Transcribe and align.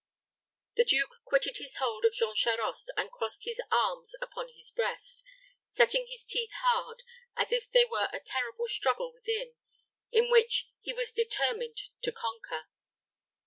The 0.77 0.83
duke 0.83 1.11
quitted 1.25 1.57
his 1.57 1.75
hold 1.75 2.05
of 2.05 2.13
Jean 2.13 2.33
Charost 2.33 2.89
and 2.97 3.11
crossed 3.11 3.43
his 3.43 3.61
arms 3.71 4.13
upon 4.19 4.49
his 4.55 4.71
breast, 4.71 5.23
setting 5.67 6.07
his 6.09 6.25
teeth 6.25 6.49
hard, 6.63 7.03
as 7.37 7.51
if 7.51 7.69
there 7.69 7.87
were 7.87 8.09
a 8.11 8.19
terrible 8.19 8.65
struggle 8.65 9.13
within, 9.13 9.53
in 10.11 10.31
which 10.31 10.71
he 10.79 10.91
was 10.91 11.11
determined 11.11 11.77
to 12.01 12.11
conquer. 12.11 12.65